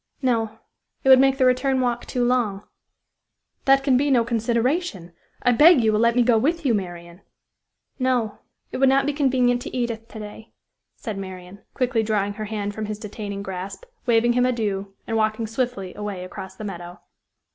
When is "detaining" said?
12.97-13.43